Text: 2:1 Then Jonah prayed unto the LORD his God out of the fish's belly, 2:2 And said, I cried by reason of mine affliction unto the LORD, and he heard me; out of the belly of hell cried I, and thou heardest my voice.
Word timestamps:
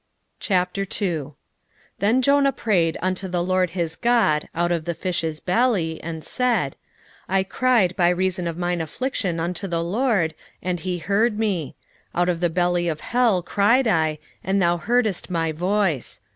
2:1 0.39 1.35
Then 1.99 2.23
Jonah 2.23 2.51
prayed 2.51 2.97
unto 3.03 3.27
the 3.27 3.43
LORD 3.43 3.69
his 3.77 3.95
God 3.95 4.49
out 4.55 4.71
of 4.71 4.85
the 4.85 4.95
fish's 4.95 5.39
belly, 5.39 5.97
2:2 5.97 5.99
And 6.09 6.23
said, 6.23 6.75
I 7.29 7.43
cried 7.43 7.95
by 7.95 8.09
reason 8.09 8.47
of 8.47 8.57
mine 8.57 8.81
affliction 8.81 9.39
unto 9.39 9.67
the 9.67 9.83
LORD, 9.83 10.33
and 10.59 10.79
he 10.79 10.97
heard 10.97 11.37
me; 11.37 11.75
out 12.15 12.29
of 12.29 12.39
the 12.39 12.49
belly 12.49 12.87
of 12.87 13.01
hell 13.01 13.43
cried 13.43 13.87
I, 13.87 14.17
and 14.43 14.59
thou 14.59 14.77
heardest 14.77 15.29
my 15.29 15.51
voice. 15.51 16.19